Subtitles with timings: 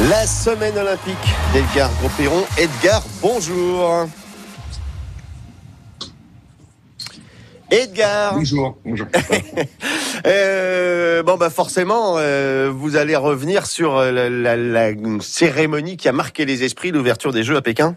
[0.00, 1.16] La semaine olympique
[1.52, 2.44] d'Edgar Gros-Perron.
[2.56, 4.06] Edgar, bonjour.
[7.70, 8.34] Edgar.
[8.34, 8.78] Bonjour.
[8.84, 9.06] Bonjour.
[10.26, 14.90] Euh, bon bah forcément, euh, vous allez revenir sur la, la- la
[15.20, 17.94] cérémonie qui a marqué les esprits, l'ouverture des Jeux à Pékin.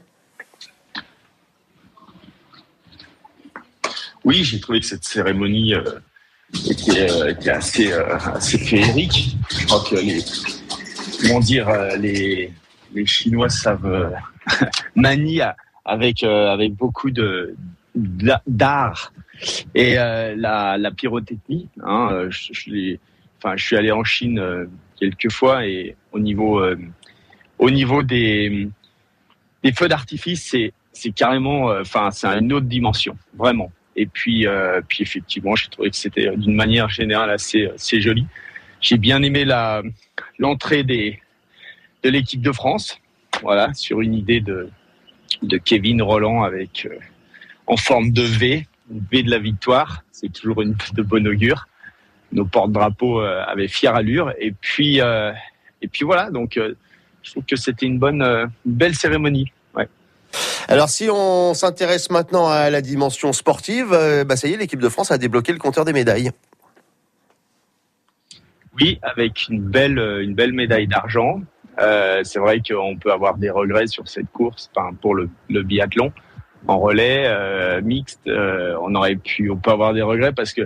[4.24, 5.82] Oui, j'ai trouvé que cette cérémonie euh,
[6.70, 9.36] était, euh, était assez, euh, assez féerique.
[9.50, 10.24] Je crois que les,
[11.22, 12.52] comment dire, euh, les,
[12.94, 14.10] les Chinois savent euh,
[14.96, 15.44] manier
[15.86, 17.56] avec, euh, avec beaucoup de
[17.96, 19.14] d'a- d'art
[19.74, 21.70] et euh, la, la pyrotechnie.
[21.84, 22.96] Hein, je, je
[23.38, 24.66] enfin, je suis allé en Chine euh,
[25.00, 26.78] quelques fois et au niveau, euh,
[27.58, 28.68] au niveau des,
[29.64, 33.72] des feux d'artifice, c'est c'est carrément, enfin, c'est une autre dimension, vraiment.
[33.96, 34.46] Et puis,
[34.90, 38.26] puis effectivement, j'ai trouvé que c'était d'une manière générale assez, assez joli.
[38.82, 39.84] J'ai bien aimé la
[40.40, 41.20] l'entrée des
[42.04, 43.00] de l'équipe de France,
[43.44, 44.70] voilà, sur une idée de
[45.44, 46.98] de Kevin Roland avec euh,
[47.68, 50.04] en forme de V, V de la victoire.
[50.12, 51.68] C'est toujours une de bon augure.
[52.32, 54.34] Nos porte-drapeaux euh, avaient fière allure.
[54.40, 55.32] Et puis euh,
[55.82, 56.32] et puis voilà.
[56.32, 56.60] Donc,
[57.24, 59.52] je trouve que c'était une bonne, belle cérémonie.
[60.68, 63.90] Alors si on s'intéresse maintenant à la dimension sportive,
[64.26, 66.32] bah ça y est, l'équipe de France a débloqué le compteur des médailles.
[68.80, 71.42] Oui, avec une belle, euh, une belle médaille d'argent.
[71.80, 75.64] Euh, c'est vrai qu'on peut avoir des regrets sur cette course, enfin, pour le, le
[75.64, 76.12] biathlon
[76.68, 78.22] en relais euh, mixte.
[78.28, 80.62] euh, on aurait pu, on peut avoir des regrets parce que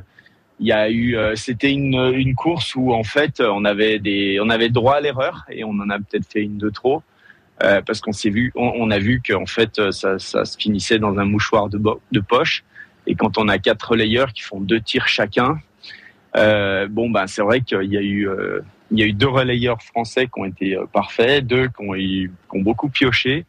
[0.60, 4.40] il y a eu, euh, c'était une, une course où en fait on avait des,
[4.42, 7.02] on avait droit à l'erreur et on en a peut-être fait une de trop.
[7.64, 11.00] euh, parce qu'on s'est vu, on, on a vu qu'en fait ça, ça se finissait
[11.00, 11.80] dans un mouchoir de,
[12.12, 12.64] de poche.
[13.08, 15.60] Et quand on a quatre relayeurs qui font deux tirs chacun,
[16.36, 19.28] euh, bon, ben, c'est vrai qu'il y a eu, euh, il y a eu deux
[19.28, 23.46] relayeurs français qui ont été euh, parfaits, deux qui ont, eu- qui ont beaucoup pioché,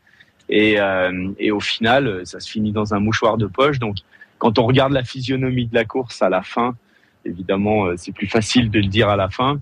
[0.49, 3.79] et, euh, et au final, ça se finit dans un mouchoir de poche.
[3.79, 3.97] Donc,
[4.39, 6.77] quand on regarde la physionomie de la course à la fin,
[7.25, 9.61] évidemment, euh, c'est plus facile de le dire à la fin.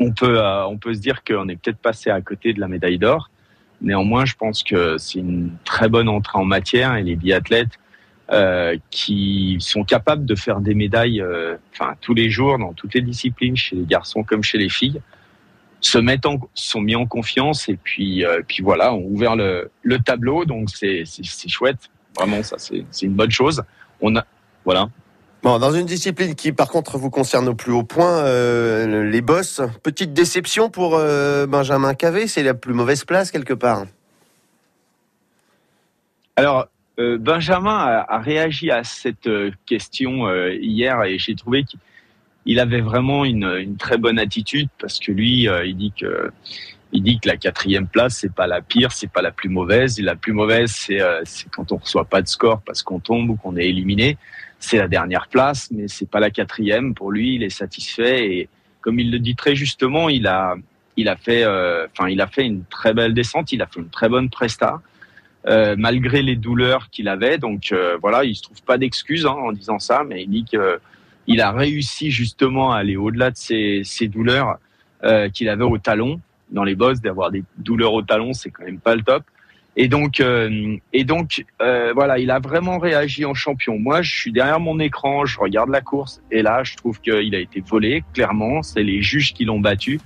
[0.00, 2.98] On peut, on peut se dire qu'on est peut-être passé à côté de la médaille
[2.98, 3.30] d'or.
[3.80, 7.78] Néanmoins, je pense que c'est une très bonne entrée en matière et les biathlètes
[8.30, 12.94] euh, qui sont capables de faire des médailles euh, enfin tous les jours dans toutes
[12.94, 15.00] les disciplines chez les garçons comme chez les filles
[15.80, 19.70] se mettent en, sont mis en confiance et puis euh, puis voilà ont ouvert le,
[19.82, 21.04] le tableau donc c'est
[21.48, 23.62] chouette vraiment ça c'est c'est une bonne chose
[24.00, 24.24] on a
[24.64, 24.88] voilà
[25.44, 29.20] Bon, dans une discipline qui, par contre, vous concerne au plus haut point, euh, les
[29.20, 29.60] boss.
[29.82, 33.84] Petite déception pour euh, Benjamin Cavé, c'est la plus mauvaise place quelque part.
[36.36, 36.68] Alors,
[36.98, 41.80] euh, Benjamin a, réagi à cette euh, question euh, hier et j'ai trouvé qu'il
[42.46, 47.86] il avait vraiment une, très bonne attitude parce que lui, il dit que la quatrième
[47.86, 49.98] place c'est pas la pire, c'est pas la plus mauvaise.
[49.98, 51.00] La plus mauvaise c'est
[51.50, 54.18] quand on reçoit pas de score parce qu'on tombe ou qu'on est éliminé.
[54.58, 56.92] C'est la dernière place, mais c'est pas la quatrième.
[56.92, 58.48] Pour lui, il est satisfait et
[58.82, 60.54] comme il le dit très justement, il a
[61.16, 61.46] fait
[62.08, 64.82] il a fait une très belle descente, il a fait une très bonne presta.
[65.46, 67.36] Euh, malgré les douleurs qu'il avait.
[67.36, 70.46] Donc euh, voilà, il se trouve pas d'excuses hein, en disant ça, mais il dit
[70.50, 70.80] que
[71.26, 74.56] il a réussi justement à aller au-delà de ces, ces douleurs
[75.02, 76.20] euh, qu'il avait au talon.
[76.50, 79.22] Dans les bosses, d'avoir des douleurs au talon, c'est quand même pas le top.
[79.76, 83.78] Et donc, euh, et donc, euh, voilà, il a vraiment réagi en champion.
[83.78, 87.34] Moi, je suis derrière mon écran, je regarde la course, et là, je trouve qu'il
[87.34, 88.04] a été volé.
[88.14, 90.00] Clairement, c'est les juges qui l'ont battu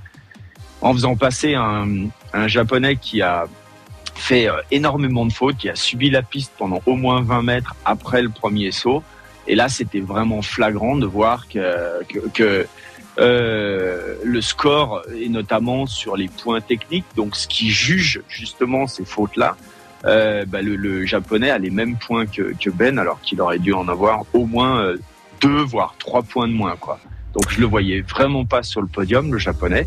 [0.80, 3.46] en faisant passer un, un japonais qui a
[4.18, 7.74] fait euh, énormément de fautes, qui a subi la piste pendant au moins 20 mètres
[7.84, 9.02] après le premier saut.
[9.46, 12.66] Et là, c'était vraiment flagrant de voir que,
[13.18, 19.04] euh, le score, et notamment sur les points techniques, donc ce qui juge justement ces
[19.04, 19.56] fautes-là,
[20.04, 23.88] euh, bah, le, japonais a les mêmes points que, Ben, alors qu'il aurait dû en
[23.88, 24.94] avoir au moins
[25.40, 26.76] deux, voire trois points de moins.
[27.32, 29.86] Donc je le voyais vraiment pas sur le podium, le japonais.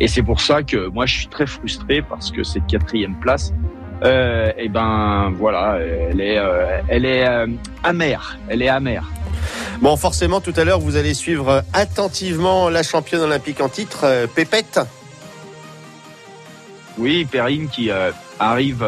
[0.00, 3.52] Et c'est pour ça que moi je suis très frustré parce que cette quatrième place,
[4.02, 7.46] euh, et ben voilà, elle est, euh, elle est euh,
[7.82, 9.08] amère, elle est amère.
[9.80, 14.26] Bon, forcément, tout à l'heure, vous allez suivre attentivement la championne olympique en titre, euh,
[14.26, 14.80] Pépette.
[16.98, 17.90] Oui, Perrine qui
[18.38, 18.86] arrive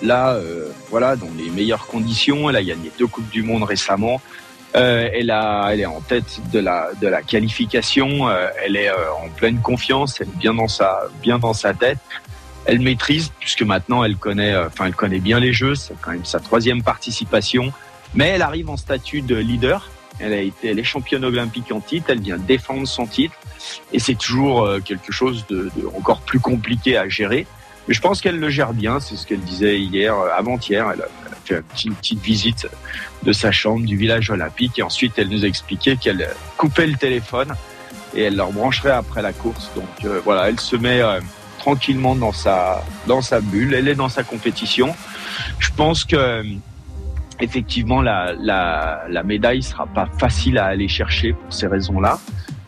[0.00, 0.38] là,
[0.90, 2.48] voilà, dans les meilleures conditions.
[2.48, 4.20] Elle a gagné deux coupes du monde récemment.
[4.74, 8.28] Euh, elle, a, elle est en tête de la, de la qualification.
[8.28, 10.20] Euh, elle est euh, en pleine confiance.
[10.20, 11.98] Elle est bien dans sa, bien dans sa tête.
[12.64, 15.74] Elle maîtrise puisque maintenant elle connaît, euh, enfin elle connaît bien les jeux.
[15.74, 17.72] C'est quand même sa troisième participation.
[18.14, 19.90] Mais elle arrive en statut de leader
[20.20, 22.06] Elle a été, elle est championne olympique en titre.
[22.10, 23.34] Elle vient défendre son titre,
[23.92, 27.46] et c'est toujours euh, quelque chose de, de, encore plus compliqué à gérer.
[27.88, 29.00] Mais je pense qu'elle le gère bien.
[29.00, 30.86] C'est ce qu'elle disait hier, avant-hier.
[30.92, 31.04] Elle,
[31.44, 32.66] fait une petite, visite
[33.22, 36.96] de sa chambre du village olympique, et ensuite elle nous a expliqué qu'elle coupait le
[36.96, 37.54] téléphone
[38.14, 39.70] et elle leur brancherait après la course.
[39.74, 41.00] Donc euh, voilà, elle se met
[41.58, 43.74] tranquillement dans sa dans sa bulle.
[43.74, 44.94] Elle est dans sa compétition.
[45.58, 46.44] Je pense que
[47.40, 52.18] effectivement la, la, la médaille sera pas facile à aller chercher pour ces raisons-là.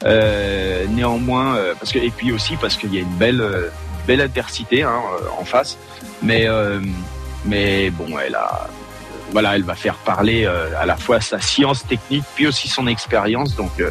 [0.04, 3.68] Euh, néanmoins, euh, parce que et puis aussi parce qu'il y a une belle euh,
[4.06, 5.78] belle adversité hein, euh, en face,
[6.22, 6.46] mais
[7.44, 8.68] mais bon, elle a
[9.32, 13.56] voilà, elle va faire parler à la fois sa science technique puis aussi son expérience,
[13.56, 13.82] donc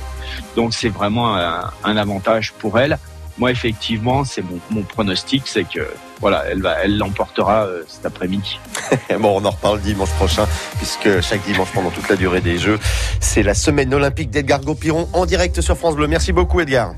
[0.55, 2.97] donc c'est vraiment un, avantage pour elle.
[3.37, 5.87] Moi effectivement c'est mon, mon, pronostic c'est que
[6.21, 8.59] voilà elle va elle l'emportera euh, cet après-midi.
[9.19, 10.45] Bon on en reparle dimanche prochain
[10.77, 12.79] puisque chaque dimanche pendant toute la durée des jeux
[13.19, 16.07] c'est la semaine olympique d'Edgar Gopiron en direct sur France Bleu.
[16.07, 16.93] Merci beaucoup Edgar